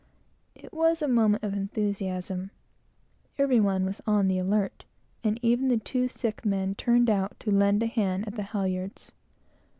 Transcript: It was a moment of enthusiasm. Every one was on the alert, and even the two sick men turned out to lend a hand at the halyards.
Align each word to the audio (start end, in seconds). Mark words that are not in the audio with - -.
It 0.55 0.73
was 0.73 1.03
a 1.03 1.07
moment 1.07 1.43
of 1.43 1.53
enthusiasm. 1.53 2.49
Every 3.37 3.59
one 3.59 3.85
was 3.85 4.01
on 4.07 4.27
the 4.27 4.39
alert, 4.39 4.83
and 5.23 5.37
even 5.43 5.67
the 5.67 5.77
two 5.77 6.07
sick 6.07 6.43
men 6.43 6.73
turned 6.73 7.07
out 7.07 7.39
to 7.41 7.51
lend 7.51 7.83
a 7.83 7.85
hand 7.85 8.25
at 8.27 8.33
the 8.33 8.41
halyards. 8.41 9.11